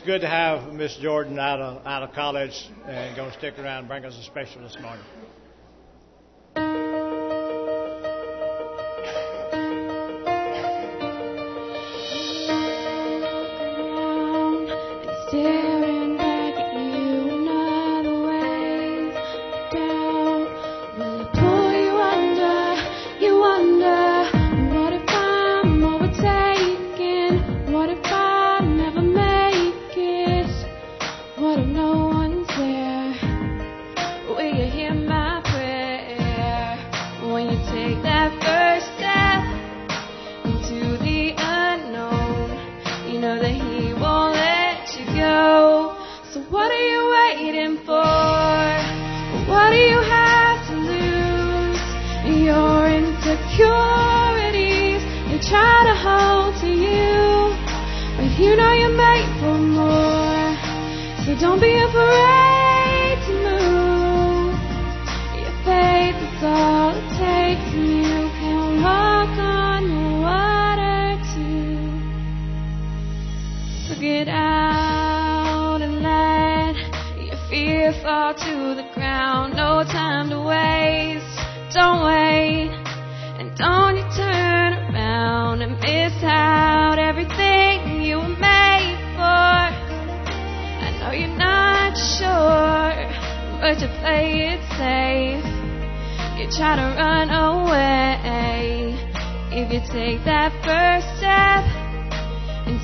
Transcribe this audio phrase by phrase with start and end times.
[0.00, 3.80] good to have Miss Jordan out of out of college and going to stick around
[3.80, 5.04] and bring us a special this morning.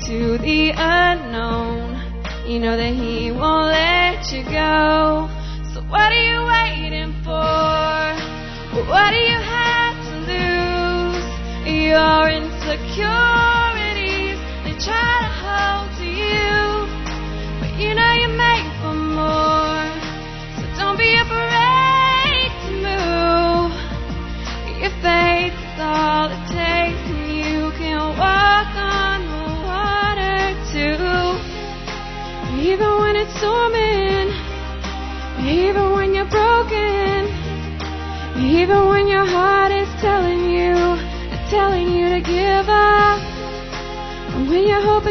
[0.09, 2.01] Into the unknown,
[2.47, 3.31] you know that He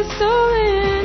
[0.07, 0.98] when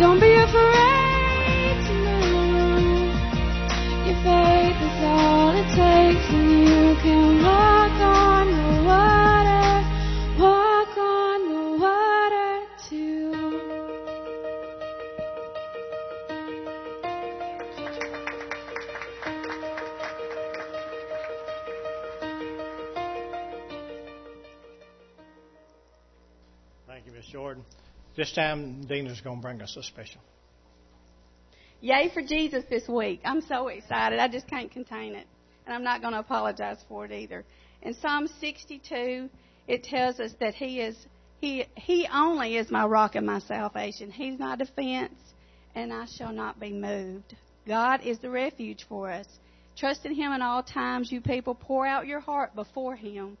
[0.00, 0.99] don't be afraid
[28.16, 30.20] This time, Dina's going to bring us a special.
[31.80, 33.20] Yay for Jesus this week.
[33.24, 34.18] I'm so excited.
[34.18, 35.26] I just can't contain it.
[35.64, 37.44] And I'm not going to apologize for it either.
[37.82, 39.30] In Psalm 62,
[39.66, 40.96] it tells us that He is,
[41.40, 44.10] He, He only is my rock and my salvation.
[44.10, 45.18] He's my defense,
[45.74, 47.34] and I shall not be moved.
[47.66, 49.26] God is the refuge for us.
[49.76, 51.54] Trust in Him in all times, you people.
[51.54, 53.38] Pour out your heart before Him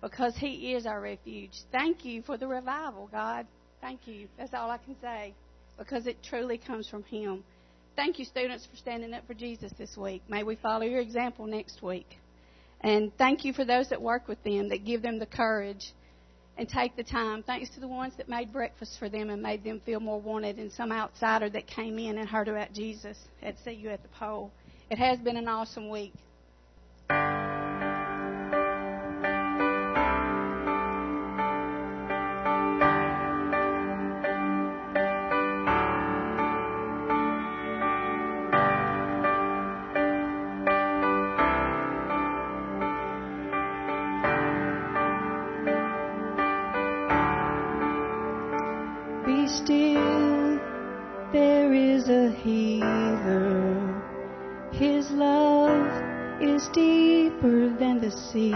[0.00, 1.52] because He is our refuge.
[1.72, 3.46] Thank you for the revival, God.
[3.80, 4.28] Thank you.
[4.38, 5.34] That's all I can say
[5.78, 7.42] because it truly comes from Him.
[7.96, 10.22] Thank you, students, for standing up for Jesus this week.
[10.28, 12.06] May we follow your example next week.
[12.82, 15.92] And thank you for those that work with them, that give them the courage
[16.56, 17.42] and take the time.
[17.42, 20.58] Thanks to the ones that made breakfast for them and made them feel more wanted,
[20.58, 24.08] and some outsider that came in and heard about Jesus at See You at the
[24.08, 24.50] Pole.
[24.90, 26.12] It has been an awesome week.
[58.10, 58.54] Sea.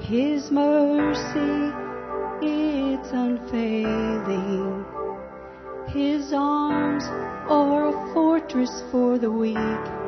[0.00, 1.72] His mercy,
[2.42, 4.84] it's unfailing.
[5.88, 7.04] His arms
[7.48, 9.99] are a fortress for the weak.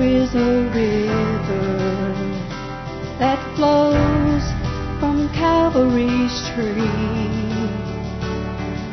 [0.00, 2.14] There is a river
[3.18, 4.44] that flows
[4.98, 6.88] from Calvary's tree,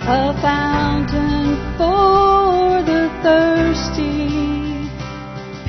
[0.04, 4.90] a fountain for the thirsty,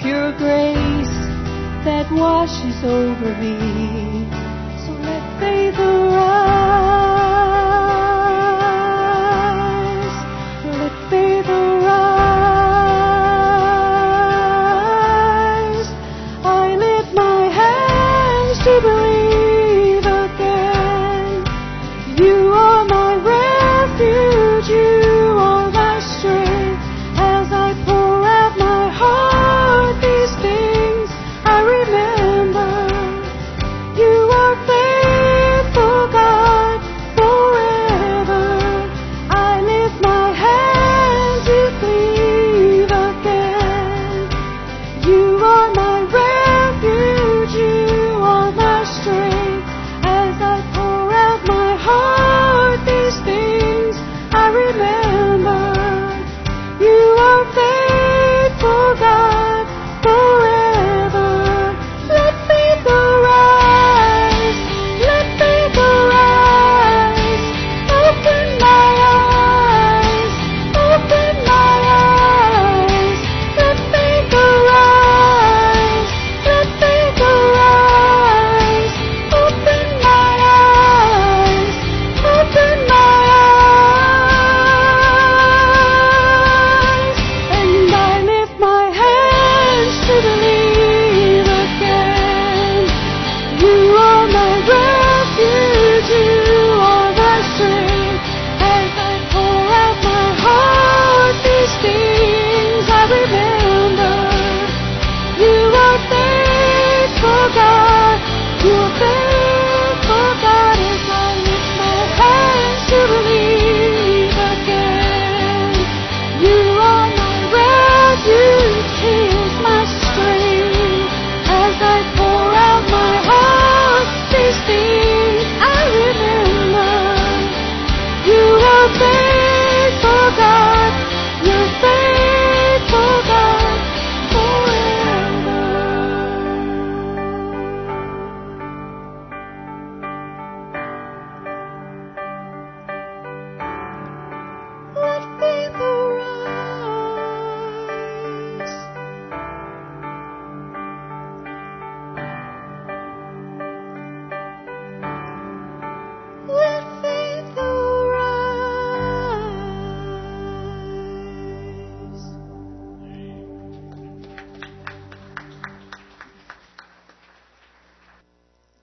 [0.03, 1.17] pure grace
[1.87, 4.27] that washes over me.
[4.85, 6.88] So let faith arise.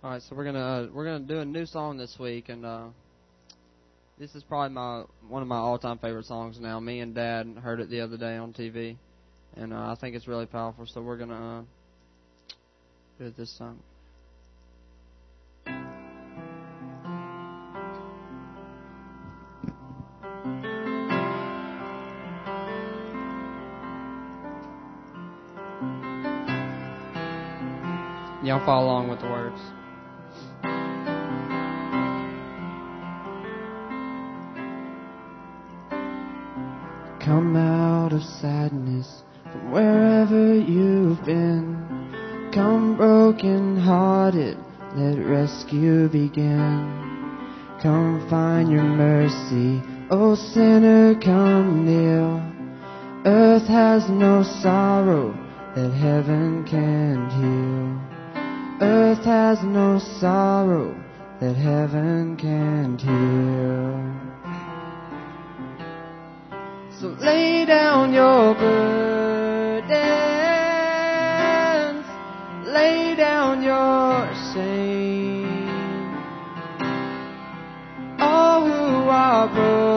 [0.05, 2.63] All right, so we're gonna uh, we're gonna do a new song this week, and
[2.63, 2.89] uh,
[4.19, 6.59] this is probably my one of my all-time favorite songs.
[6.59, 8.97] Now, me and Dad heard it the other day on TV,
[9.57, 10.85] and uh, I think it's really powerful.
[10.85, 13.79] So we're gonna uh, do this song.
[28.43, 29.59] Y'all follow along with the words.
[37.25, 42.51] Come out of sadness from wherever you've been.
[42.53, 44.59] Come broken hearted,
[44.95, 47.41] let rescue begin.
[47.81, 52.43] Come find your mercy, O sinner, come kneel.
[53.25, 55.31] Earth has no sorrow
[55.75, 58.87] that heaven can't heal.
[58.87, 60.95] Earth has no sorrow
[61.39, 64.24] that heaven can't heal.
[67.05, 69.85] So lay down your burdens,
[72.65, 75.69] lay down your shame.
[78.19, 79.94] All who are broken,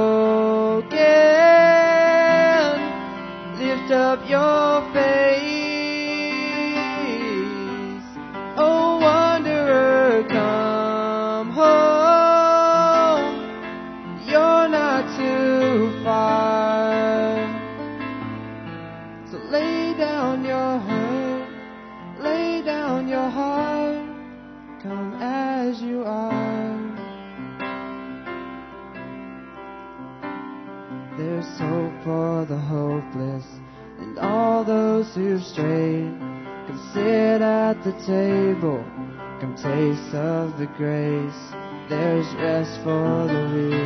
[40.58, 41.52] the grace.
[41.88, 43.77] There's rest for the weary.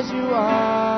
[0.00, 0.89] As you are.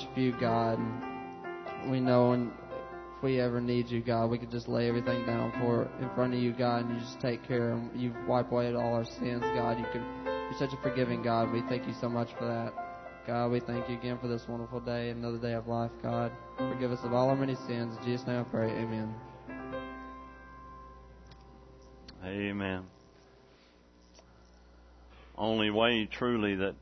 [0.00, 0.78] Worship you, God.
[1.90, 2.52] We know and
[3.16, 6.34] if we ever need you, God, we could just lay everything down for in front
[6.34, 9.42] of you, God, and you just take care and you wipe away all our sins,
[9.54, 9.78] God.
[9.78, 11.52] You can you're such a forgiving God.
[11.52, 12.72] We thank you so much for that.
[13.26, 16.32] God, we thank you again for this wonderful day, another day of life, God.
[16.56, 17.96] Forgive us of all our many sins.
[17.98, 18.70] In Jesus' name I pray.
[18.70, 19.14] Amen.
[22.24, 22.84] Amen.
[25.36, 26.74] Only way truly that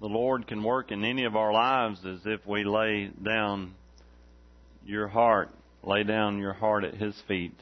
[0.00, 3.74] the Lord can work in any of our lives is if we lay down
[4.84, 5.50] your heart,
[5.82, 7.54] lay down your heart at His feet.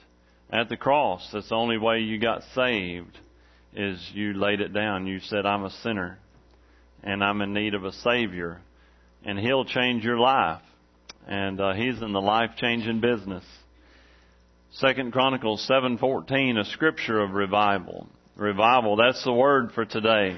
[0.51, 3.17] At the cross, that's the only way you got saved,
[3.75, 5.07] is you laid it down.
[5.07, 6.19] You said, I'm a sinner,
[7.03, 8.61] and I'm in need of a Savior,
[9.25, 10.63] and He'll change your life.
[11.27, 13.45] And uh, He's in the life-changing business.
[14.73, 18.09] Second Chronicles 7:14, a scripture of revival.
[18.37, 20.37] Revival, that's the word for today.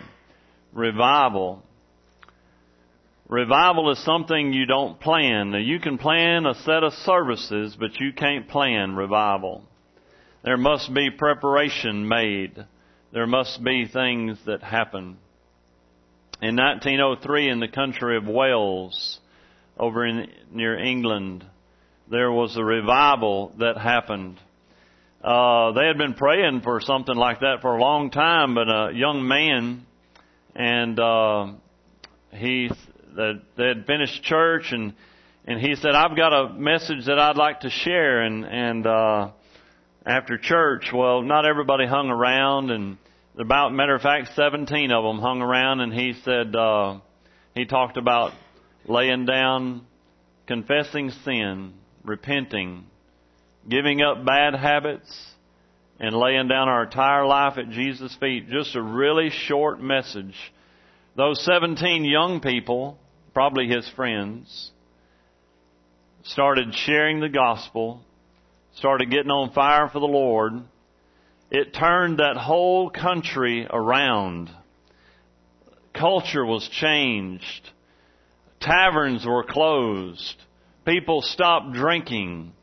[0.74, 1.62] Revival.
[3.28, 5.50] Revival is something you don't plan.
[5.50, 9.64] Now, you can plan a set of services, but you can't plan revival.
[10.44, 12.64] There must be preparation made.
[13.12, 15.18] There must be things that happen.
[16.40, 19.18] In 1903, in the country of Wales,
[19.76, 21.44] over in near England,
[22.08, 24.38] there was a revival that happened.
[25.24, 28.92] Uh, they had been praying for something like that for a long time, but a
[28.94, 29.84] young man,
[30.54, 31.48] and uh,
[32.30, 32.70] he,
[33.16, 34.94] that they had finished church and
[35.48, 39.30] and he said, I've got a message that I'd like to share and and uh
[40.04, 42.96] after church, well, not everybody hung around and
[43.38, 46.98] about matter of fact 17 of them hung around and he said uh
[47.54, 48.32] he talked about
[48.86, 49.86] laying down
[50.46, 51.74] confessing sin,
[52.04, 52.84] repenting,
[53.68, 55.34] giving up bad habits,
[55.98, 58.48] and laying down our entire life at Jesus' feet.
[58.48, 60.34] Just a really short message.
[61.16, 62.98] Those 17 young people,
[63.36, 64.70] probably his friends,
[66.22, 68.00] started sharing the gospel,
[68.76, 70.54] started getting on fire for the Lord.
[71.50, 74.48] It turned that whole country around.
[75.92, 77.68] Culture was changed.
[78.58, 80.36] Taverns were closed.
[80.86, 82.54] People stopped drinking.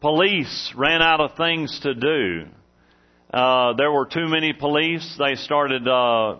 [0.00, 2.46] Police ran out of things to do.
[3.30, 5.16] Uh, there were too many police.
[5.18, 6.38] They started, uh,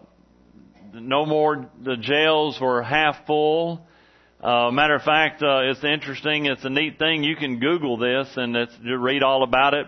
[0.95, 3.87] no more, the jails were half full.
[4.41, 6.47] Uh, matter of fact, uh, it's interesting.
[6.47, 7.25] It's a neat thing.
[7.25, 9.87] You can Google this and it's, read all about it.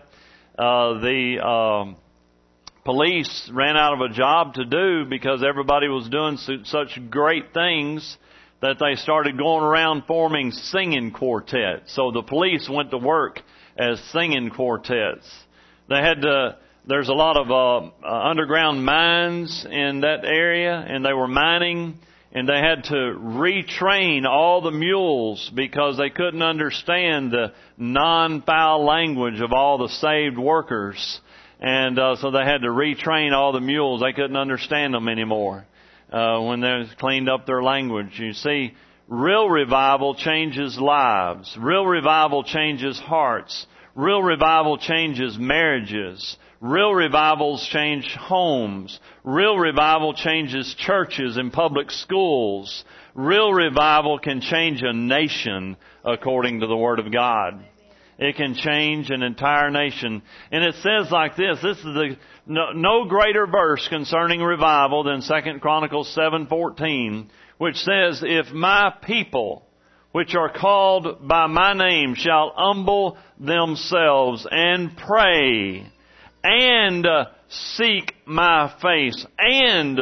[0.58, 1.96] Uh, the um,
[2.84, 7.54] police ran out of a job to do because everybody was doing su- such great
[7.54, 8.16] things
[8.60, 11.94] that they started going around forming singing quartets.
[11.94, 13.40] So the police went to work
[13.78, 15.26] as singing quartets.
[15.88, 16.58] They had to,
[16.90, 21.96] there's a lot of uh, uh, underground mines in that area, and they were mining,
[22.32, 29.40] and they had to retrain all the mules because they couldn't understand the non-foul language
[29.40, 31.20] of all the saved workers.
[31.60, 34.00] And uh, so they had to retrain all the mules.
[34.00, 35.66] They couldn't understand them anymore
[36.10, 38.18] uh, when they cleaned up their language.
[38.18, 38.74] You see,
[39.06, 41.56] real revival changes lives.
[41.56, 43.66] Real revival changes hearts.
[44.00, 46.38] Real revival changes marriages.
[46.62, 48.98] Real revivals change homes.
[49.24, 52.82] Real revival changes churches and public schools.
[53.14, 57.62] Real revival can change a nation according to the Word of God.
[58.18, 60.22] It can change an entire nation.
[60.50, 65.20] And it says like this, this is the, no, no greater verse concerning revival than
[65.20, 69.66] 2 Chronicles 7:14, which says, "If my people,
[70.12, 75.86] which are called by my name, shall humble themselves and pray
[76.42, 77.06] and
[77.48, 79.98] seek my face and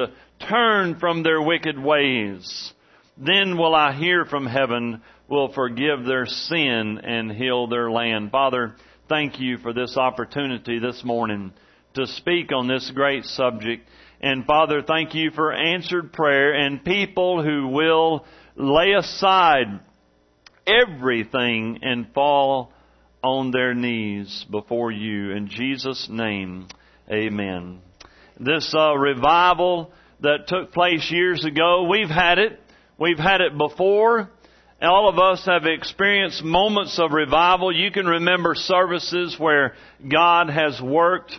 [0.48, 2.72] turn from their wicked ways,
[3.16, 8.76] then will I hear from heaven, will forgive their sin and heal their land." Father,
[9.08, 11.52] thank you for this opportunity this morning
[11.94, 13.88] to speak on this great subject.
[14.20, 18.24] And Father, thank you for answered prayer and people who will
[18.56, 19.80] lay aside
[20.68, 22.72] everything and fall
[23.22, 25.32] on their knees before you.
[25.32, 26.68] In Jesus' name,
[27.10, 27.80] amen.
[28.38, 32.60] This uh, revival that took place years ago, we've had it.
[32.98, 34.30] We've had it before.
[34.80, 37.74] All of us have experienced moments of revival.
[37.74, 39.74] You can remember services where
[40.08, 41.32] God has worked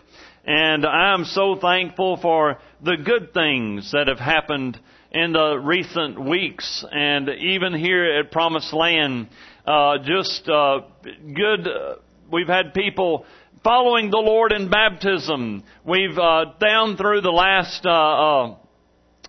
[0.51, 4.79] and I'm so thankful for the good things that have happened
[5.11, 9.27] in the recent weeks and even here at Promised Land,
[9.65, 11.95] uh, just, uh, good, uh,
[12.31, 13.25] we've had people
[13.63, 15.63] following the Lord in baptism.
[15.83, 18.55] We've, uh, down through the last, uh,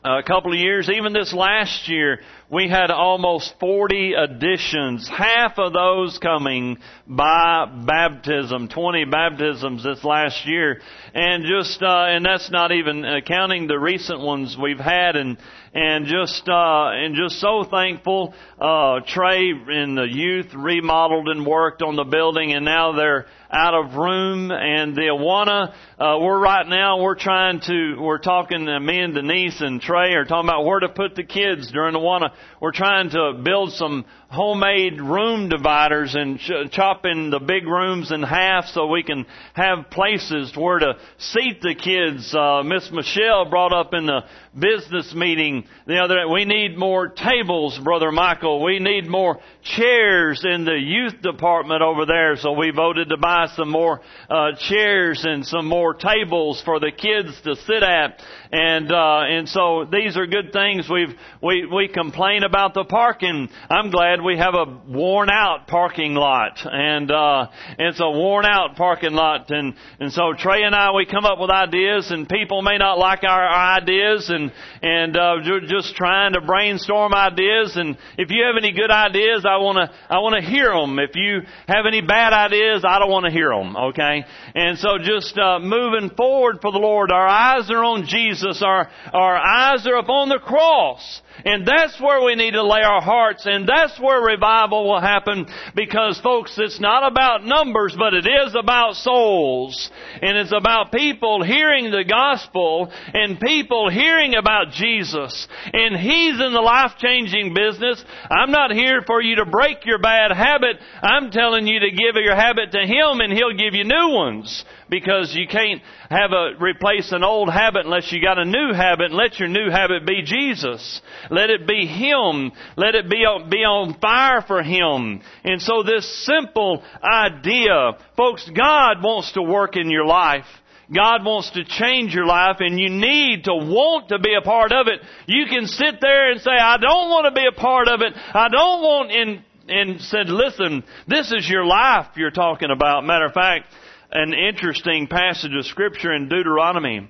[0.03, 5.75] uh, couple of years, even this last year, we had almost 40 additions, half of
[5.75, 10.81] those coming by baptism, 20 baptisms this last year.
[11.14, 15.37] And just, uh, and that's not even counting the recent ones we've had and,
[15.72, 21.83] and just, uh, and just so thankful, uh, Trey and the youth remodeled and worked
[21.83, 26.66] on the building and now they're out of room and the Awana, uh, we're right
[26.66, 30.64] now, we're trying to, we're talking, uh, me and Denise and Trey are talking about
[30.64, 32.30] where to put the kids during the Awana.
[32.61, 38.23] We're trying to build some homemade room dividers and ch- chopping the big rooms in
[38.23, 42.33] half so we can have places where to seat the kids.
[42.33, 44.21] Uh, Miss Michelle brought up in the
[44.57, 48.62] business meeting the other day, we need more tables, Brother Michael.
[48.62, 52.37] We need more chairs in the youth department over there.
[52.37, 56.93] So we voted to buy some more uh, chairs and some more tables for the
[56.93, 58.21] kids to sit at.
[58.53, 60.88] And uh, and so these are good things.
[60.88, 63.49] We've we we complain about the parking.
[63.69, 68.76] I'm glad we have a worn out parking lot, and uh, it's a worn out
[68.76, 69.50] parking lot.
[69.50, 72.98] And and so Trey and I we come up with ideas, and people may not
[72.98, 74.52] like our, our ideas, and
[74.83, 77.76] and uh, just trying to brainstorm ideas.
[77.76, 80.98] And if you have any good ideas, I want to I want to hear them.
[80.98, 83.76] If you have any bad ideas, I don't want to hear them.
[83.76, 84.24] Okay.
[84.54, 88.62] And so just uh, moving forward for the Lord, our eyes are on Jesus.
[88.62, 91.22] Our our eyes are upon the cross.
[91.44, 95.46] And that's where we need to lay our hearts and that's where revival will happen
[95.74, 99.90] because folks, it's not about numbers, but it is about souls.
[100.20, 105.48] And it's about people hearing the gospel and people hearing about Jesus.
[105.72, 108.03] And He's in the life changing business.
[108.31, 110.76] I'm not here for you to break your bad habit.
[111.03, 114.64] I'm telling you to give your habit to Him and He'll give you new ones
[114.90, 119.12] because you can't have a replace an old habit unless you got a new habit
[119.20, 121.03] let your new habit be Jesus.
[121.31, 122.53] Let it be Him.
[122.76, 125.20] Let it be, be on fire for Him.
[125.44, 130.46] And so this simple idea, folks, God wants to work in your life.
[130.90, 134.72] God wants to change your life and you need to want to be a part
[134.72, 135.00] of it.
[135.26, 138.12] You can sit there and say, I don't want to be a part of it.
[138.16, 143.05] I don't want in, and said, listen, this is your life you're talking about.
[143.05, 143.66] Matter of fact,
[144.12, 147.09] an interesting passage of scripture in Deuteronomy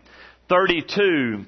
[0.49, 1.45] 32.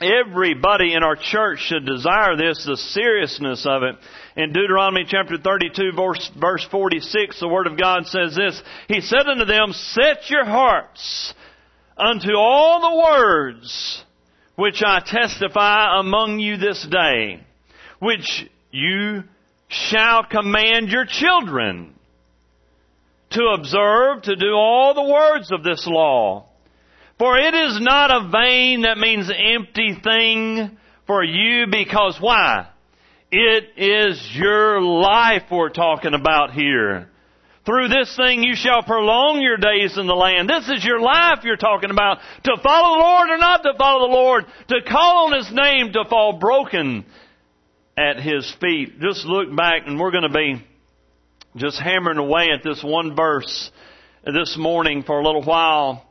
[0.00, 3.96] Everybody in our church should desire this, the seriousness of it.
[4.34, 9.26] In Deuteronomy chapter 32 verse, verse 46, the Word of God says this, He said
[9.26, 11.34] unto them, Set your hearts
[11.96, 14.04] unto all the words
[14.56, 17.44] which I testify among you this day,
[18.00, 19.24] which you
[19.68, 21.94] shall command your children
[23.32, 26.46] to observe, to do all the words of this law.
[27.18, 32.68] For it is not a vain, that means empty thing for you because why?
[33.30, 37.08] It is your life we're talking about here.
[37.64, 40.48] Through this thing you shall prolong your days in the land.
[40.48, 42.18] This is your life you're talking about.
[42.44, 44.44] To follow the Lord or not to follow the Lord.
[44.68, 47.04] To call on His name, to fall broken
[47.96, 49.00] at His feet.
[49.00, 50.64] Just look back and we're going to be
[51.56, 53.70] just hammering away at this one verse
[54.24, 56.04] this morning for a little while.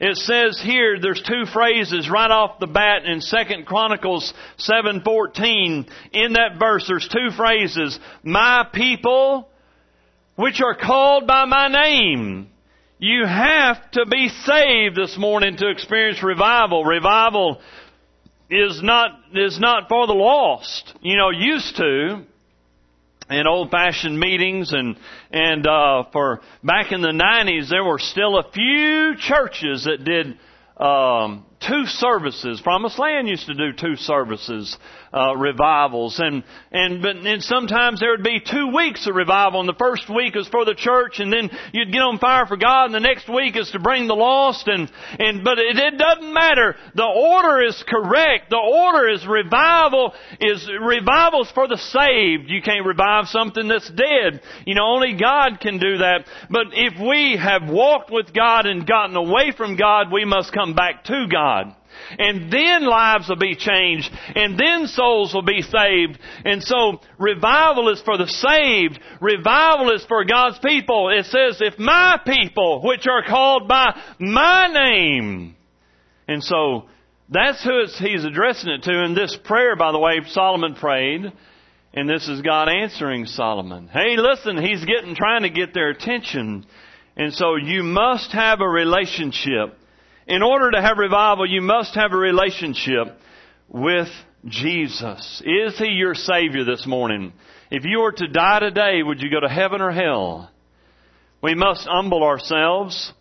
[0.00, 5.88] It says here, there's two phrases right off the bat in Second Chronicles 7.14.
[6.12, 7.98] In that verse, there's two phrases.
[8.22, 9.48] My people,
[10.36, 12.48] which are called by my name.
[13.00, 16.84] You have to be saved this morning to experience revival.
[16.84, 17.60] Revival
[18.50, 20.94] is not, is not for the lost.
[21.00, 22.24] You know, used to,
[23.30, 24.96] in old fashioned meetings and
[25.32, 30.38] and uh for back in the 90s there were still a few churches that did
[30.78, 32.60] um two services.
[32.60, 34.76] Promised land used to do two services
[35.12, 39.60] uh, revivals, and and but and sometimes there would be two weeks of revival.
[39.60, 42.56] And the first week is for the church, and then you'd get on fire for
[42.56, 44.68] God, and the next week is to bring the lost.
[44.68, 46.76] And and but it, it doesn't matter.
[46.94, 48.50] The order is correct.
[48.50, 52.50] The order is revival is revivals for the saved.
[52.50, 54.42] You can't revive something that's dead.
[54.66, 56.26] You know only God can do that.
[56.50, 60.74] But if we have walked with God and gotten away from God, we must come
[60.74, 61.74] back to God.
[62.18, 64.10] And then lives will be changed.
[64.34, 66.18] And then souls will be saved.
[66.44, 69.00] And so revival is for the saved.
[69.20, 71.10] Revival is for God's people.
[71.10, 75.56] It says, if my people, which are called by my name.
[76.26, 76.84] And so
[77.28, 79.04] that's who he's addressing it to.
[79.04, 81.32] In this prayer, by the way, Solomon prayed.
[81.94, 83.88] And this is God answering Solomon.
[83.88, 86.66] Hey, listen, he's getting, trying to get their attention.
[87.16, 89.76] And so you must have a relationship
[90.28, 93.18] in order to have revival, you must have a relationship
[93.66, 94.08] with
[94.44, 95.42] Jesus.
[95.44, 97.32] Is He your Savior this morning?
[97.70, 100.50] If you were to die today, would you go to heaven or hell?
[101.42, 103.12] We must humble ourselves.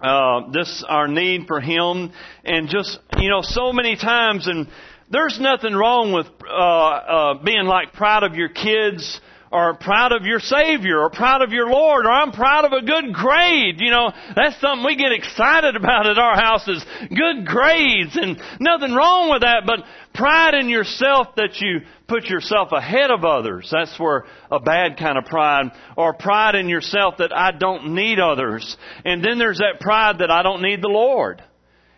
[0.00, 2.12] Uh, this our need for Him,
[2.44, 4.68] and just you know, so many times, and
[5.10, 9.20] there's nothing wrong with uh, uh, being like proud of your kids
[9.54, 12.84] or proud of your Savior or proud of your Lord or I'm proud of a
[12.84, 13.76] good grade.
[13.78, 18.42] You know, that's something we get excited about at our house is good grades and
[18.58, 23.68] nothing wrong with that, but pride in yourself that you put yourself ahead of others.
[23.70, 28.18] That's where a bad kind of pride or pride in yourself that I don't need
[28.18, 28.76] others.
[29.04, 31.40] And then there's that pride that I don't need the Lord.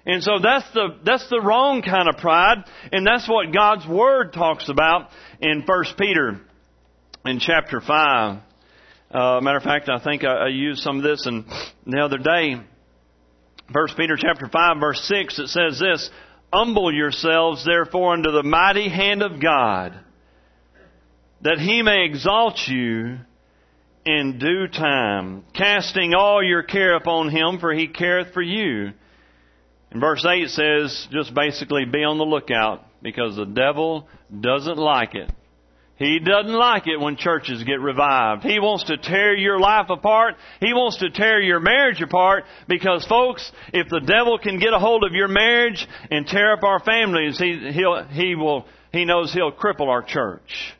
[0.04, 2.58] And so that's the, that's the wrong kind of pride,
[2.92, 5.08] and that's what God's Word talks about
[5.40, 6.45] in 1 Peter
[7.28, 8.38] in chapter 5.
[9.10, 11.44] Uh, matter of fact, I think I, I used some of this and
[11.86, 12.56] the other day.
[13.72, 16.10] First Peter chapter 5 verse 6, it says this,
[16.52, 19.98] Humble yourselves therefore under the mighty hand of God,
[21.42, 23.18] that he may exalt you
[24.04, 28.92] in due time, casting all your care upon him, for he careth for you.
[29.90, 34.08] And verse 8 says, just basically be on the lookout, because the devil
[34.40, 35.30] doesn't like it
[35.98, 38.42] He doesn't like it when churches get revived.
[38.42, 40.34] He wants to tear your life apart.
[40.60, 44.78] He wants to tear your marriage apart because folks, if the devil can get a
[44.78, 49.32] hold of your marriage and tear up our families, he, he'll, he will, he knows
[49.32, 50.74] he'll cripple our church.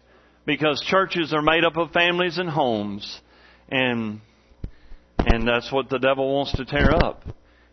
[0.45, 3.21] Because churches are made up of families and homes.
[3.71, 4.21] And,
[5.19, 7.25] and that's what the devil wants to tear up.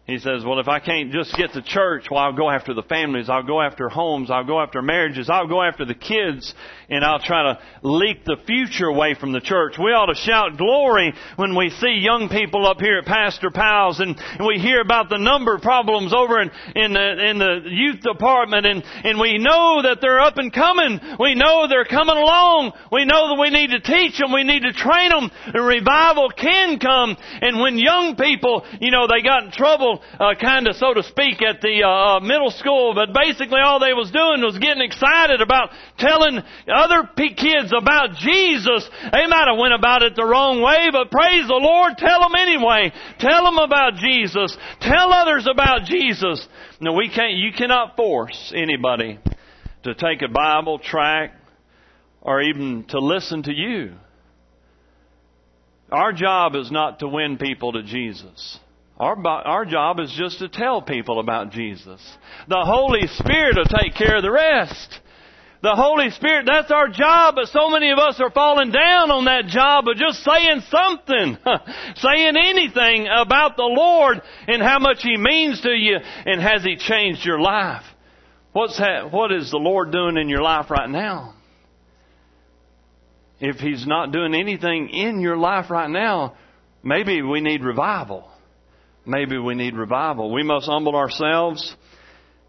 [0.06, 2.84] He says, well, if I can't just get to church, well, I'll go after the
[2.84, 3.30] families.
[3.30, 4.30] I'll go after homes.
[4.30, 5.30] I'll go after marriages.
[5.30, 6.54] I'll go after the kids
[6.90, 9.76] and I'll try to leak the future away from the church.
[9.80, 14.02] We ought to shout glory when we see young people up here at Pastor Powell's
[14.02, 17.62] and, and we hear about the number of problems over in, in the, in the
[17.72, 21.00] youth department and, and we know that they're up and coming.
[21.18, 22.74] We know they're coming along.
[22.92, 24.34] We know that we need to teach them.
[24.34, 25.32] We need to train them.
[25.54, 27.16] The revival can come.
[27.40, 31.04] And when young people, you know, they got in trouble uh, kind of, so to
[31.04, 35.42] speak, at the uh, middle school, but basically all they was doing was getting excited
[35.42, 38.90] about telling other kids about Jesus.
[39.12, 42.36] They might have went about it the wrong way, but praise the Lord, tell them
[42.36, 42.92] anyway.
[43.20, 44.56] Tell them about Jesus.
[44.82, 46.48] Tell others about Jesus.
[46.80, 47.34] No, we can't.
[47.34, 49.20] You cannot force anybody
[49.84, 51.36] to take a Bible tract
[52.22, 53.94] or even to listen to you.
[55.92, 58.60] Our job is not to win people to Jesus.
[59.00, 62.02] Our, our job is just to tell people about Jesus.
[62.48, 65.00] The Holy Spirit will take care of the rest.
[65.64, 69.26] The Holy Spirit, that's our job, but so many of us are falling down on
[69.26, 71.38] that job of just saying something,
[71.96, 76.76] saying anything about the Lord and how much He means to you and has He
[76.76, 77.86] changed your life.
[78.52, 81.34] What's ha- what is the Lord doing in your life right now?
[83.40, 86.36] If He's not doing anything in your life right now,
[86.84, 88.28] maybe we need revival
[89.06, 90.32] maybe we need revival.
[90.32, 91.76] We must humble ourselves.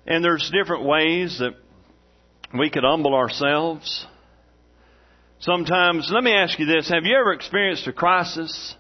[0.06, 1.54] And there's different ways that
[2.56, 4.06] we could humble ourselves.
[5.40, 6.88] Sometimes, let me ask you this.
[6.88, 8.76] Have you ever experienced a crisis?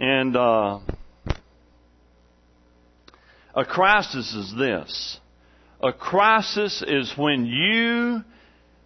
[0.00, 0.78] And uh,
[3.54, 5.18] a crisis is this.
[5.82, 8.22] A crisis is when you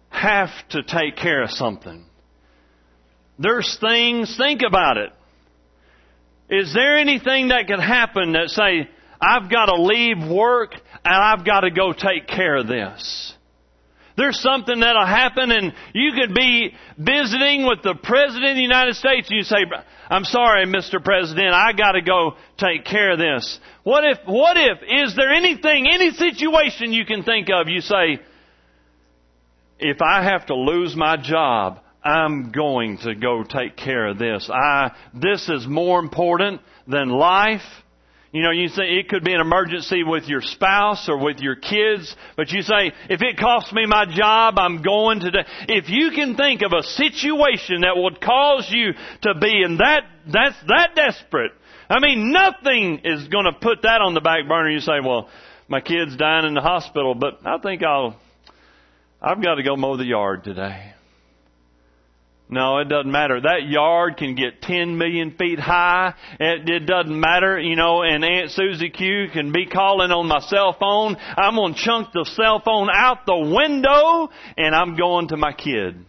[0.09, 2.05] have to take care of something.
[3.39, 5.11] There's things, think about it.
[6.49, 11.45] Is there anything that could happen that say, I've got to leave work and I've
[11.45, 13.33] got to go take care of this?
[14.15, 18.95] There's something that'll happen and you could be visiting with the President of the United
[18.95, 19.65] States and you say,
[20.07, 21.03] I'm sorry, Mr.
[21.03, 23.59] President, I gotta go take care of this.
[23.81, 28.19] What if, what if, is there anything, any situation you can think of, you say,
[29.79, 34.49] if I have to lose my job, I'm going to go take care of this.
[34.51, 37.61] I, this is more important than life.
[38.33, 41.55] You know, you say it could be an emergency with your spouse or with your
[41.55, 46.09] kids, but you say, if it costs me my job, I'm going to, if you
[46.09, 50.95] can think of a situation that would cause you to be in that, that's that
[50.95, 51.51] desperate.
[51.87, 54.71] I mean, nothing is going to put that on the back burner.
[54.71, 55.29] You say, well,
[55.67, 58.19] my kid's dying in the hospital, but I think I'll,
[59.21, 60.93] I've got to go mow the yard today.
[62.49, 63.41] No, it doesn't matter.
[63.41, 66.13] That yard can get 10 million feet high.
[66.39, 70.39] It, it doesn't matter, you know, and Aunt Susie Q can be calling on my
[70.39, 71.15] cell phone.
[71.19, 75.53] I'm going to chunk the cell phone out the window and I'm going to my
[75.53, 76.05] kid.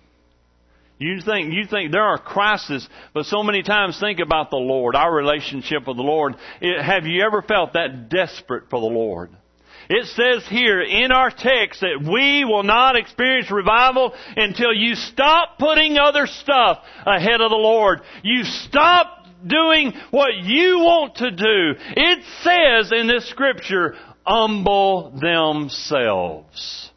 [0.99, 4.95] You think, you think there are crises, but so many times think about the Lord,
[4.95, 6.37] our relationship with the Lord.
[6.61, 9.31] It, have you ever felt that desperate for the Lord?
[9.89, 15.59] It says here in our text that we will not experience revival until you stop
[15.59, 18.01] putting other stuff ahead of the Lord.
[18.23, 21.75] You stop doing what you want to do.
[21.97, 23.95] It says in this scripture,
[24.27, 26.91] humble themselves.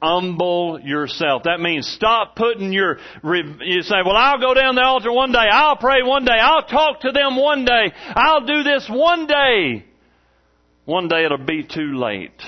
[0.00, 1.42] Humble yourself.
[1.42, 5.46] That means stop putting your, you say, well I'll go down the altar one day,
[5.50, 9.84] I'll pray one day, I'll talk to them one day, I'll do this one day.
[10.88, 12.40] One day it'll be too late.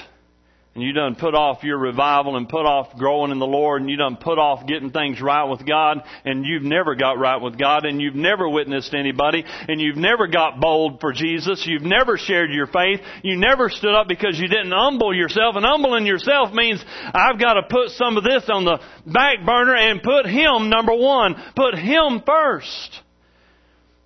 [0.74, 3.90] And you done put off your revival and put off growing in the Lord and
[3.90, 7.59] you done put off getting things right with God and you've never got right with
[7.59, 11.66] God and you've never witnessed anybody and you've never got bold for Jesus.
[11.66, 13.00] You've never shared your faith.
[13.22, 17.61] You never stood up because you didn't humble yourself and humbling yourself means I've got
[17.61, 21.37] to put some of this on the back burner and put Him number one.
[21.55, 23.00] Put Him first.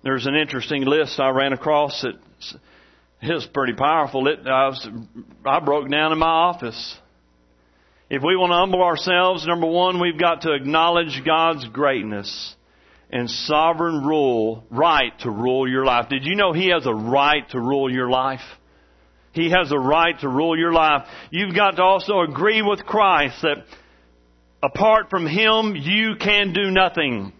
[0.03, 2.15] There's an interesting list I ran across that
[3.21, 4.27] it's pretty powerful.
[4.27, 4.87] It, I, was,
[5.45, 6.97] I broke down in my office.
[8.09, 12.55] If we want to humble ourselves, number one, we've got to acknowledge God's greatness
[13.09, 16.09] and sovereign rule, right to rule your life.
[16.09, 18.41] Did you know He has a right to rule your life?
[19.31, 21.07] He has a right to rule your life.
[21.29, 23.65] You've got to also agree with Christ that
[24.61, 27.33] apart from Him, you can do nothing.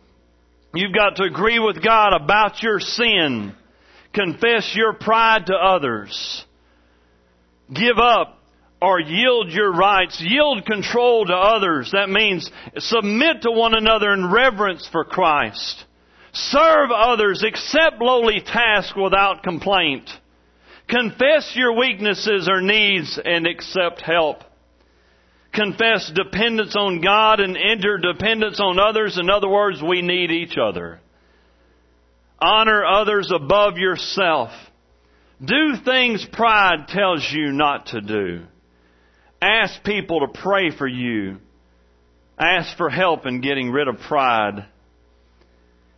[0.73, 3.55] You've got to agree with God about your sin.
[4.15, 6.45] Confess your pride to others.
[7.71, 8.39] Give up
[8.81, 10.21] or yield your rights.
[10.21, 11.91] Yield control to others.
[11.91, 15.83] That means submit to one another in reverence for Christ.
[16.31, 17.43] Serve others.
[17.43, 20.09] Accept lowly tasks without complaint.
[20.87, 24.43] Confess your weaknesses or needs and accept help.
[25.53, 29.17] Confess dependence on God and interdependence on others.
[29.17, 31.01] In other words, we need each other.
[32.45, 34.51] Honor others above yourself.
[35.43, 38.43] Do things pride tells you not to do.
[39.41, 41.37] Ask people to pray for you.
[42.37, 44.63] Ask for help in getting rid of pride.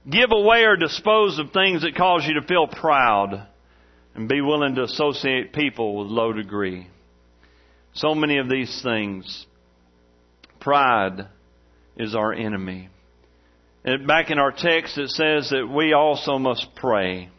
[0.10, 3.46] Give away or dispose of things that cause you to feel proud
[4.16, 6.88] and be willing to associate people with low degree.
[7.94, 9.46] So many of these things.
[10.62, 11.28] Pride
[11.98, 12.88] is our enemy.
[13.84, 17.30] And back in our text it says that we also must pray.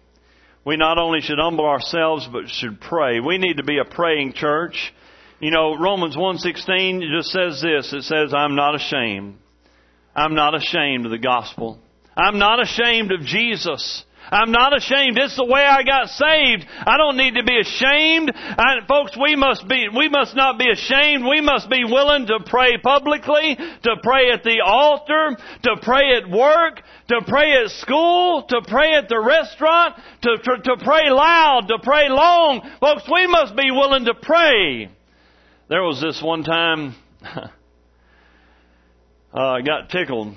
[0.65, 3.21] We not only should humble ourselves but should pray.
[3.21, 4.93] We need to be a praying church.
[5.41, 7.93] You know, Romans 1:16 just says this.
[7.93, 9.39] It says, "I'm not ashamed.
[10.17, 11.79] I'm not ashamed of the gospel.
[12.17, 15.19] I'm not ashamed of Jesus." I'm not ashamed.
[15.19, 16.67] It's the way I got saved.
[16.69, 18.33] I don't need to be ashamed.
[18.35, 21.25] I, folks, we must be, we must not be ashamed.
[21.25, 26.29] We must be willing to pray publicly, to pray at the altar, to pray at
[26.29, 31.69] work, to pray at school, to pray at the restaurant, to, to, to pray loud,
[31.69, 32.61] to pray long.
[32.81, 34.91] Folks, we must be willing to pray.
[35.69, 37.49] There was this one time, uh,
[39.35, 40.37] I got tickled.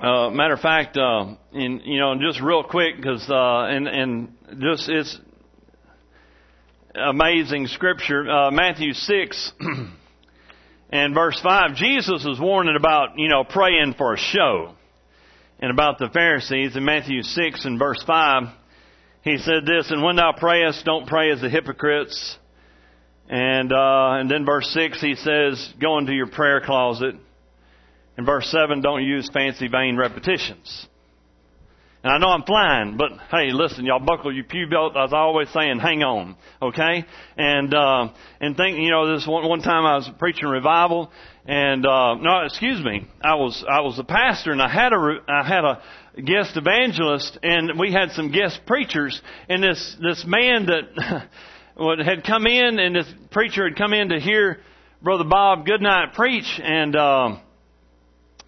[0.00, 4.88] Uh, matter of fact, uh, you know, just real quick, because, uh, and, and just,
[4.88, 5.18] it's
[6.94, 9.52] amazing scripture, uh, Matthew 6
[10.90, 14.74] and verse 5, Jesus was warning about, you know, praying for a show.
[15.58, 18.44] And about the Pharisees in Matthew 6 and verse 5,
[19.22, 22.38] he said this, and when thou prayest, don't pray as the hypocrites
[23.28, 27.14] and uh, and then verse six he says, "Go into your prayer closet."
[28.18, 30.88] In verse seven, don't use fancy, vain repetitions.
[32.02, 34.96] And I know I'm flying, but hey, listen, y'all buckle your pew belt.
[34.96, 37.04] I always saying, hang on, okay?
[37.36, 38.08] And uh,
[38.40, 41.12] and think, you know, this one one time I was preaching revival,
[41.46, 45.18] and uh, no, excuse me, I was I was a pastor, and I had a
[45.28, 45.80] I had a
[46.20, 51.28] guest evangelist, and we had some guest preachers, and this this man that.
[52.04, 54.58] had come in, and this preacher had come in to hear
[55.00, 57.36] Brother Bob Goodnight preach, and uh,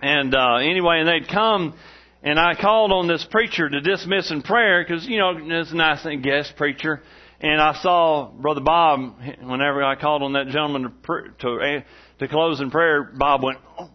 [0.03, 1.75] and uh, anyway, and they'd come,
[2.23, 5.77] and I called on this preacher to dismiss in prayer because you know it's a
[5.77, 7.03] nice guest preacher,
[7.41, 11.81] and I saw Brother Bob whenever I called on that gentleman to to eh,
[12.19, 13.03] to close in prayer.
[13.03, 13.91] Bob went, oh,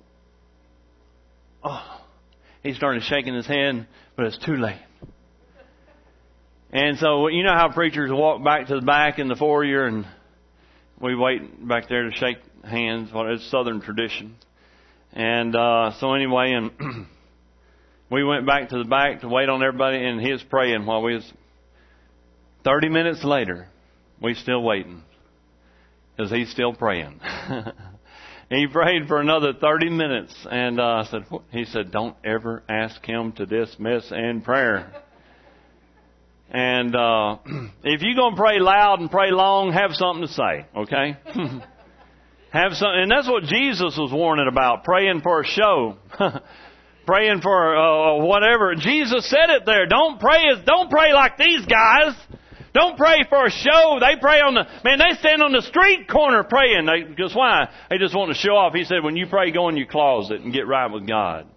[1.64, 2.02] oh,
[2.64, 4.82] he started shaking his head, but it's too late.
[6.72, 10.06] And so, you know how preachers walk back to the back in the foyer and
[11.00, 13.12] we wait back there to shake hands.
[13.14, 14.36] Well, it's Southern tradition.
[15.16, 16.72] And, uh, so anyway, and
[18.12, 21.02] we went back to the back to wait on everybody and he was praying while
[21.02, 21.34] we was,
[22.66, 23.68] 30 minutes later,
[24.22, 25.04] we still waiting.
[26.18, 27.20] Cause he's still praying.
[28.50, 33.04] he prayed for another 30 minutes and, uh, I said, he said, don't ever ask
[33.06, 34.92] him to dismiss in prayer.
[36.50, 37.38] And uh,
[37.84, 41.18] if you're going to pray loud and pray long, have something to say, okay?
[42.56, 45.98] have something, and that's what Jesus was warning about: praying for a show,
[47.06, 48.76] praying for uh, whatever.
[48.76, 49.88] Jesus said it there.
[49.88, 52.16] Don't pray as don't pray like these guys.
[52.76, 54.00] Don't pray for a show.
[54.02, 55.00] They pray on the man.
[55.00, 56.86] They stand on the street corner praying.
[56.86, 57.70] They, because why?
[57.90, 58.74] They just want to show off.
[58.74, 61.48] He said, when you pray, go in your closet and get right with God.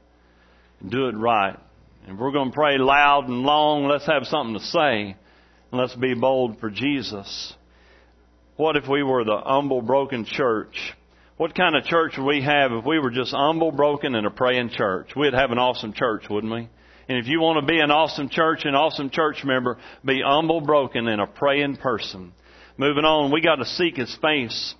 [0.86, 1.58] Do it right.
[2.06, 5.16] And if we're going to pray loud and long, let's have something to say.
[5.72, 7.52] And let's be bold for Jesus.
[8.58, 10.74] What if we were the humble, broken church?
[11.36, 14.30] What kind of church would we have if we were just humble, broken, and a
[14.30, 15.10] praying church?
[15.14, 16.68] We'd have an awesome church, wouldn't we?
[17.08, 20.60] And if you want to be an awesome church, an awesome church member, be humble,
[20.60, 22.32] broken, and a praying person.
[22.76, 24.74] Moving on, we got to seek His face.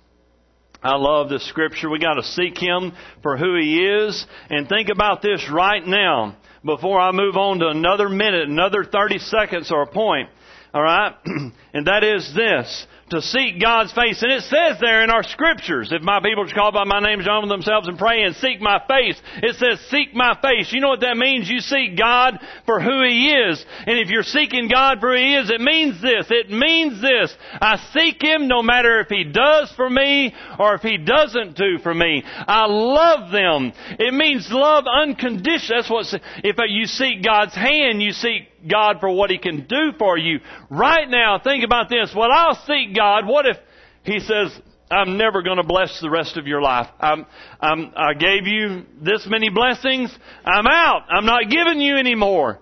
[0.83, 1.89] I love this scripture.
[1.89, 2.91] We got to seek Him
[3.23, 4.25] for who He is.
[4.49, 9.19] And think about this right now before I move on to another minute, another 30
[9.19, 10.27] seconds or a point.
[10.73, 11.15] Alright?
[11.73, 12.85] and that is this.
[13.11, 14.21] To seek God's face.
[14.21, 17.19] And it says there in our scriptures, if my people are called by my name,
[17.19, 19.19] humble themselves and pray and seek my face.
[19.37, 20.71] It says seek my face.
[20.71, 21.49] You know what that means?
[21.49, 23.63] You seek God for who He is.
[23.85, 26.27] And if you're seeking God for who He is, it means this.
[26.29, 27.33] It means this.
[27.61, 31.79] I seek Him no matter if He does for me or if He doesn't do
[31.81, 32.23] for me.
[32.25, 33.73] I love them.
[33.99, 35.81] It means love unconditional.
[35.81, 39.91] That's what, if you seek God's hand, you seek God for what He can do
[39.97, 40.39] for you.
[40.69, 42.13] Right now, think about this.
[42.15, 43.27] Well, I'll seek God.
[43.27, 43.57] What if
[44.03, 44.59] He says,
[44.91, 46.87] I'm never going to bless the rest of your life.
[46.99, 47.25] I'm,
[47.61, 50.15] I'm, I gave you this many blessings.
[50.43, 51.03] I'm out.
[51.09, 52.59] I'm not giving you any more.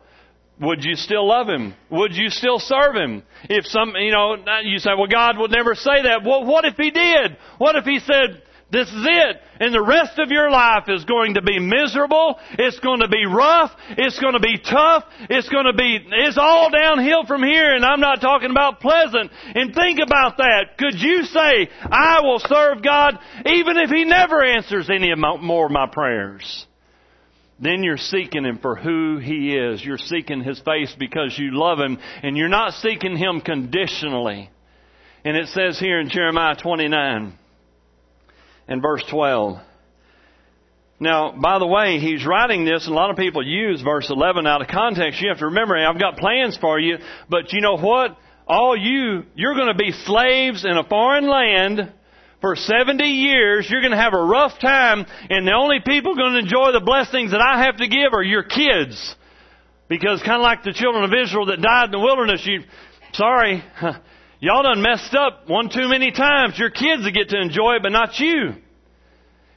[0.60, 1.76] Would you still love Him?
[1.91, 3.24] Would you still serve Him?
[3.43, 6.24] If some, you know, you say, well, God would never say that.
[6.26, 7.38] Well, what if He did?
[7.60, 9.38] What if He said, this is it.
[9.61, 12.38] And the rest of your life is going to be miserable.
[12.59, 13.72] It's going to be rough.
[13.91, 15.05] It's going to be tough.
[15.30, 19.32] It's going to be, it's all downhill from here and I'm not talking about pleasant.
[19.55, 20.78] And think about that.
[20.78, 25.38] Could you say, I will serve God even if He never answers any of my,
[25.38, 26.65] more of my prayers?
[27.59, 29.84] Then you're seeking Him for who He is.
[29.84, 34.49] You're seeking His face because you love Him and you're not seeking Him conditionally.
[35.24, 37.38] And it says here in Jeremiah 29,
[38.68, 39.59] and verse 12.
[40.99, 44.47] Now, by the way, he's writing this, and a lot of people use verse 11
[44.47, 45.22] out of context.
[45.22, 46.97] You have to remember, I've got plans for you,
[47.30, 48.18] but you know what?
[48.47, 51.93] All you, you're going to be slaves in a foreign land
[52.41, 53.68] for 70 years.
[53.70, 56.84] You're going to have a rough time, and the only people going to enjoy the
[56.84, 59.15] blessings that I have to give are your kids.
[59.89, 62.63] Because kind of like the children of Israel that died in the wilderness, you,
[63.13, 63.63] sorry,
[64.39, 66.59] Y'all done messed up one too many times.
[66.59, 68.53] Your kids will get to enjoy it, but not you.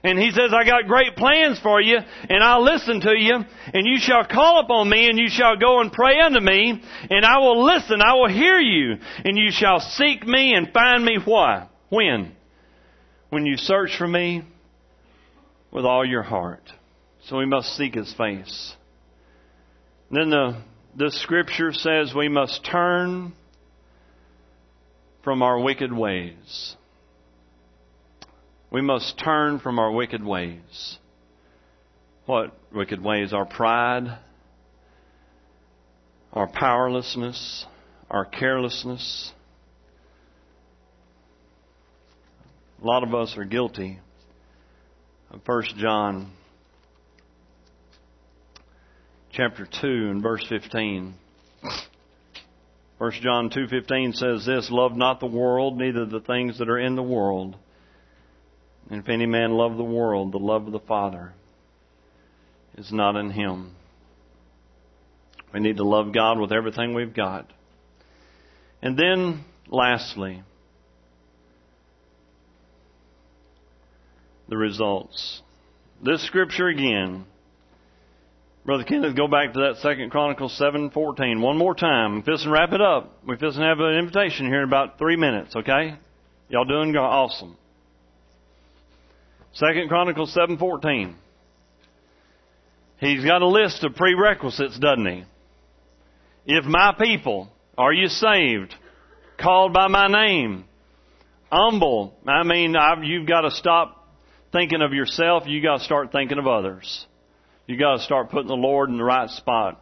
[0.02, 3.34] And he says, I got great plans for you, and I'll listen to you,
[3.74, 7.24] and you shall call upon me, and you shall go and pray unto me, and
[7.26, 11.18] I will listen, I will hear you, and you shall seek me and find me
[11.22, 11.68] why?
[11.90, 12.34] When?
[13.28, 14.42] When you search for me
[15.70, 16.62] with all your heart.
[17.26, 18.74] So we must seek his face.
[20.10, 20.62] then the,
[20.96, 23.34] the scripture says we must turn
[25.22, 26.76] from our wicked ways.
[28.70, 30.98] We must turn from our wicked ways.
[32.26, 33.32] What wicked ways?
[33.32, 34.18] Our pride,
[36.32, 37.66] our powerlessness,
[38.08, 39.32] our carelessness.
[42.80, 43.98] A lot of us are guilty
[45.30, 46.30] of 1 John
[49.32, 51.14] chapter 2 and verse 15.
[53.01, 56.96] 1 John 2:15 says this, love not the world, neither the things that are in
[56.96, 57.57] the world.
[58.90, 61.32] And if any man love the world, the love of the Father
[62.76, 63.74] is not in him.
[65.55, 67.51] We need to love God with everything we've got.
[68.82, 70.42] And then, lastly,
[74.46, 75.40] the results.
[76.05, 77.24] This scripture again
[78.62, 82.16] Brother Kenneth, go back to that Second Chronicles seven fourteen one more time.
[82.16, 83.11] I'm fixing wrap it up.
[83.26, 85.56] We're fixing to have an invitation here in about three minutes.
[85.56, 85.94] Okay,
[86.50, 87.56] y'all doing awesome.
[89.54, 91.16] Second Chronicles seven fourteen.
[92.98, 95.24] He's got a list of prerequisites, doesn't he?
[96.44, 97.48] If my people,
[97.78, 98.74] are you saved?
[99.38, 100.66] Called by my name,
[101.50, 102.14] humble.
[102.26, 104.06] I mean, I've, you've got to stop
[104.52, 105.44] thinking of yourself.
[105.46, 107.06] You got to start thinking of others.
[107.70, 109.80] You got to start putting the Lord in the right spot.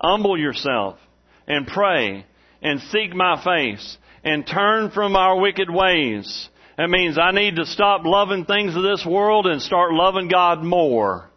[0.00, 0.96] Humble yourself
[1.48, 2.24] and pray
[2.62, 6.48] and seek my face and turn from our wicked ways.
[6.78, 10.62] That means I need to stop loving things of this world and start loving God
[10.62, 11.28] more.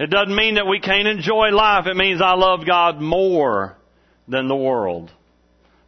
[0.00, 1.86] It doesn't mean that we can't enjoy life.
[1.86, 3.76] It means I love God more
[4.26, 5.12] than the world.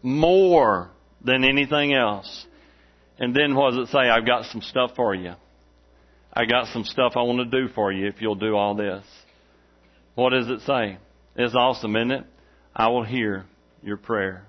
[0.05, 0.89] More
[1.25, 2.47] than anything else.
[3.19, 3.99] And then what does it say?
[3.99, 5.33] I've got some stuff for you.
[6.37, 9.03] I got some stuff I want to do for you if you'll do all this.
[10.15, 10.99] What does it say?
[11.35, 12.25] It's awesome, isn't it?
[12.75, 13.47] I will hear
[13.83, 14.47] your prayer.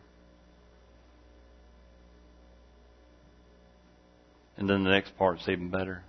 [4.58, 6.04] And then the next part's even better.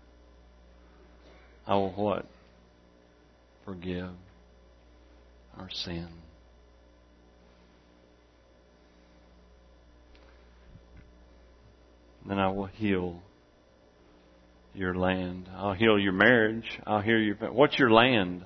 [1.64, 2.26] I will what?
[3.64, 4.10] Forgive
[5.56, 6.08] our sin.
[12.26, 13.22] Then I will heal
[14.78, 15.48] your land.
[15.54, 16.64] I'll heal your marriage.
[16.86, 17.34] I'll heal your.
[17.52, 18.44] What's your land?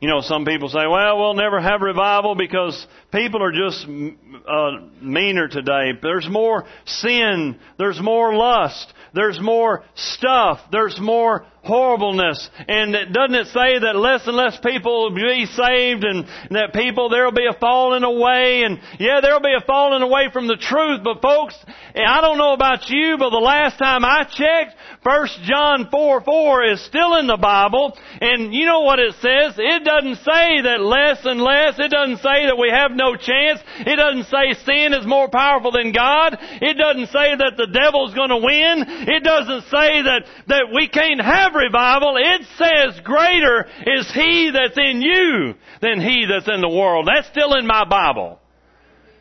[0.00, 4.86] You know, some people say, well, we'll never have revival because people are just uh,
[5.02, 5.90] meaner today.
[6.00, 7.58] There's more sin.
[7.78, 8.94] There's more lust.
[9.12, 10.58] There's more stuff.
[10.72, 12.48] There's more horribleness.
[12.68, 16.72] And it, doesn't it say that less and less people will be saved and that
[16.72, 20.30] people, there will be a falling away and yeah, there will be a falling away
[20.32, 21.00] from the truth.
[21.04, 21.54] But folks,
[21.94, 26.64] I don't know about you, but the last time I checked, First John 4 4
[26.64, 29.56] is still in the Bible, and you know what it says?
[29.56, 31.78] It doesn't say that less and less.
[31.78, 33.60] It doesn't say that we have no chance.
[33.80, 36.36] It doesn't say sin is more powerful than God.
[36.60, 38.84] It doesn't say that the devil's gonna win.
[39.08, 42.16] It doesn't say that, that we can't have revival.
[42.16, 47.08] It says greater is He that's in you than He that's in the world.
[47.08, 48.38] That's still in my Bible.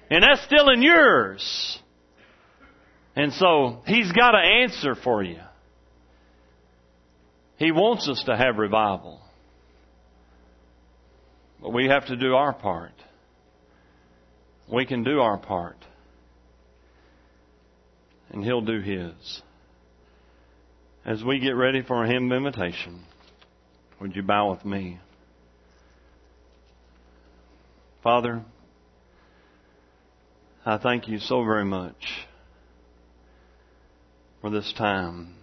[0.09, 1.79] And that's still in yours.
[3.15, 5.39] And so, He's got an answer for you.
[7.57, 9.19] He wants us to have revival.
[11.61, 12.93] But we have to do our part.
[14.71, 15.77] We can do our part.
[18.31, 19.41] And He'll do His.
[21.09, 22.99] As we get ready for a hymn of invitation,
[23.99, 24.99] would you bow with me?
[28.03, 28.43] Father,
[30.63, 32.27] I thank you so very much
[34.39, 35.33] for this time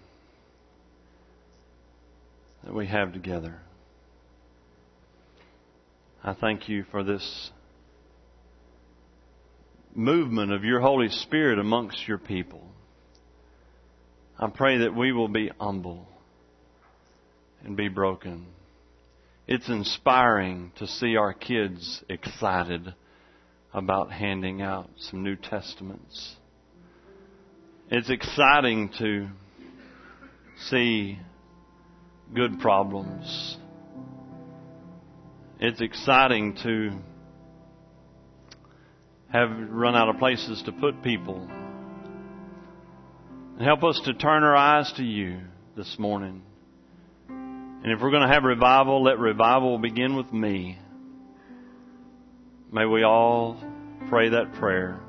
[2.63, 3.59] that we have together.
[6.23, 7.51] I thank you for this
[9.97, 12.63] movement of your Holy Spirit amongst your people.
[14.39, 16.07] I pray that we will be humble
[17.65, 18.47] and be broken.
[19.47, 22.95] It's inspiring to see our kids excited
[23.73, 26.37] about handing out some New Testaments.
[27.91, 29.29] It's exciting to
[30.69, 31.19] see
[32.35, 33.57] good problems.
[35.61, 36.91] It's exciting to
[39.33, 41.49] have run out of places to put people.
[43.63, 45.41] Help us to turn our eyes to you
[45.79, 46.43] this morning.
[47.29, 50.79] And if we're going to have revival, let revival begin with me.
[52.71, 53.59] May we all
[54.11, 55.01] pray that prayer.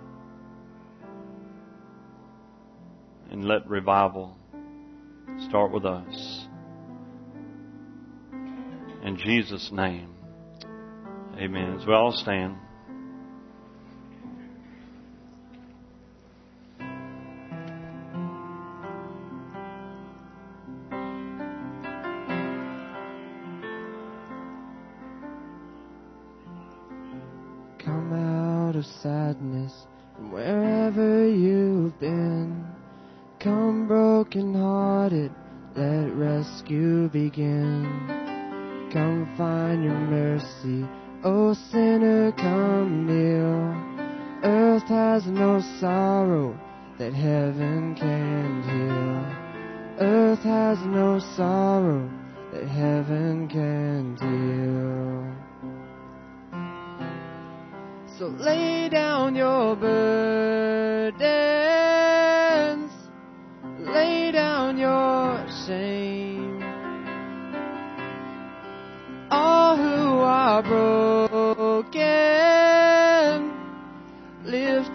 [3.32, 4.38] And let revival
[5.50, 6.46] start with us.
[9.04, 10.16] In Jesus' name.
[11.38, 11.78] Amen.
[11.82, 12.56] As we all stand.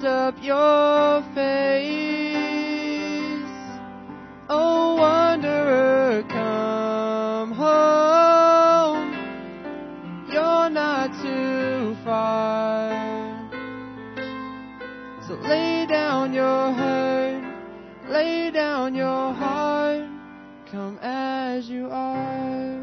[0.02, 2.42] Lift up your face.
[4.48, 9.12] Oh, wanderer, come home.
[10.30, 12.90] You're not too far.
[15.26, 17.44] So lay down your hurt,
[18.08, 20.08] lay down your heart,
[20.70, 22.80] come as you are.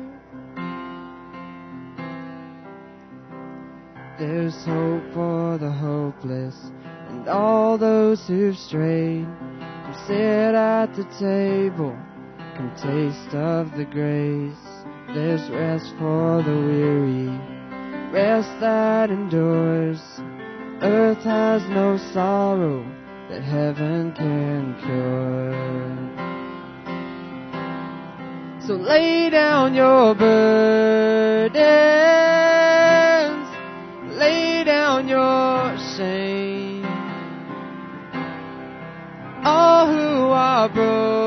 [4.18, 6.72] There's hope for the hopeless
[7.30, 9.26] all those who've strayed.
[9.26, 11.98] Come sit at the table,
[12.58, 14.56] come taste of the grace.
[15.14, 17.30] There's rest for the weary,
[18.12, 20.02] rest that endures.
[20.82, 22.84] Earth has no sorrow
[23.30, 26.20] that heaven can cure.
[28.68, 31.58] So lay down your burdens,
[34.18, 36.29] lay down your shame.
[40.60, 41.19] Are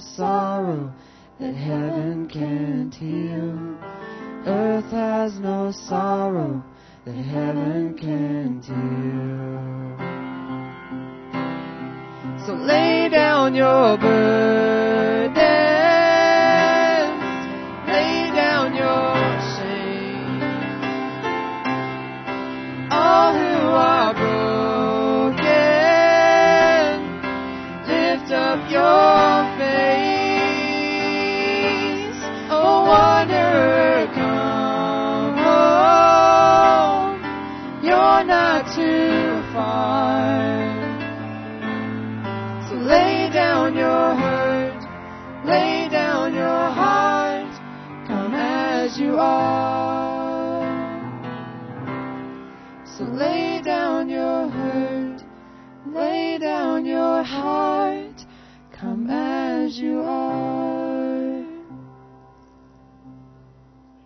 [0.00, 0.92] sorrow
[1.40, 3.76] that heaven can't heal.
[4.46, 6.62] Earth has no sorrow
[7.04, 9.66] that heaven can't heal.
[12.46, 14.65] So lay down your burden.